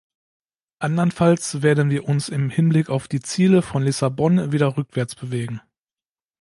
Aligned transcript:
Andernfalls 0.79 1.61
werden 1.61 1.91
wir 1.91 2.09
uns 2.09 2.27
im 2.27 2.49
Hinblick 2.49 2.89
auf 2.89 3.07
die 3.07 3.19
Ziele 3.21 3.61
von 3.61 3.83
Lissabon 3.83 4.51
wieder 4.51 4.75
rückwärts 4.75 5.13
bewegen. 5.13 5.61